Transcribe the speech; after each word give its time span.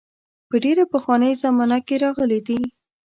په 0.49 0.55
ډېره 0.63 0.83
پخوانۍ 0.93 1.33
زمانه 1.43 1.77
کې 1.87 1.95
راغلي 2.03 2.39
دي. 2.47 2.59